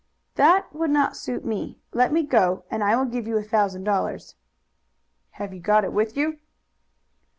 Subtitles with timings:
[0.33, 1.77] "That would not suit me.
[1.93, 4.33] Let me go and I will give you a thousand dollars."
[5.37, 6.39] "Have you got it with you?"